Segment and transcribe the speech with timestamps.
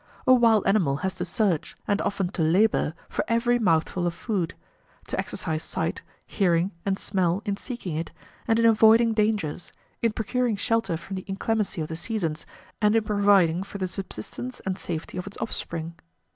[0.25, 4.55] A wild animal has to search, and often to labour, for every mouthful of food
[5.05, 8.11] to exercise sight, hearing, and smell in seeking it,
[8.47, 12.47] and in avoiding dangers, in procuring shelter from the inclemency of the seasons,
[12.81, 15.93] and in providing for the subsistence and safety of its offspring.